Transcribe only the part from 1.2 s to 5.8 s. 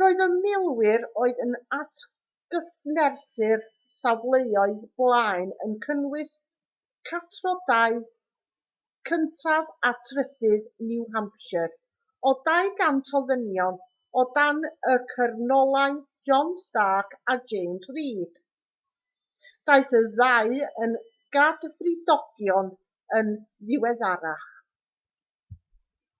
oedd yn atgyfnerthu'r safleoedd blaen yn